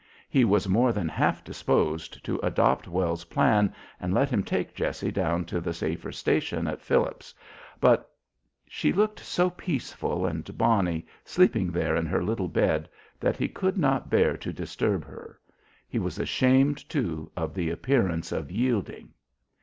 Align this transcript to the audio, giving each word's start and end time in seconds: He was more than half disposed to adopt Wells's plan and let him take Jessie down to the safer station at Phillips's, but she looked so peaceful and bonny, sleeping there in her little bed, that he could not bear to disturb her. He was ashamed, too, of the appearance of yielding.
He 0.31 0.43
was 0.45 0.67
more 0.67 0.91
than 0.91 1.07
half 1.07 1.43
disposed 1.43 2.25
to 2.25 2.39
adopt 2.41 2.87
Wells's 2.87 3.25
plan 3.25 3.71
and 3.99 4.15
let 4.15 4.31
him 4.31 4.41
take 4.43 4.73
Jessie 4.73 5.11
down 5.11 5.45
to 5.45 5.61
the 5.61 5.75
safer 5.75 6.11
station 6.11 6.65
at 6.65 6.81
Phillips's, 6.81 7.35
but 7.79 8.11
she 8.67 8.91
looked 8.91 9.19
so 9.19 9.51
peaceful 9.51 10.25
and 10.25 10.57
bonny, 10.57 11.05
sleeping 11.23 11.71
there 11.71 11.95
in 11.95 12.07
her 12.07 12.23
little 12.23 12.47
bed, 12.49 12.89
that 13.19 13.37
he 13.37 13.47
could 13.47 13.77
not 13.77 14.09
bear 14.09 14.35
to 14.37 14.51
disturb 14.51 15.05
her. 15.05 15.39
He 15.87 15.99
was 15.99 16.17
ashamed, 16.17 16.89
too, 16.89 17.31
of 17.37 17.53
the 17.53 17.69
appearance 17.69 18.31
of 18.31 18.49
yielding. 18.49 19.13